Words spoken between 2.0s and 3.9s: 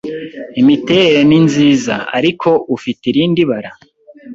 ariko ufite irindi bara?